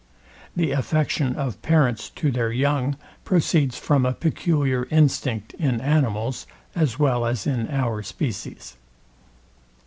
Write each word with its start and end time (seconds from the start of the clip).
The 0.55 0.71
affection 0.71 1.35
of 1.35 1.61
parents 1.61 2.09
to 2.09 2.31
their 2.31 2.51
young 2.51 2.97
proceeds 3.23 3.77
from 3.77 4.03
a 4.03 4.13
peculiar 4.13 4.87
instinct 4.89 5.53
in 5.59 5.79
animals, 5.79 6.47
as 6.75 6.97
well 6.97 7.23
as 7.23 7.45
in 7.45 7.69
our 7.69 8.01
species. 8.01 8.77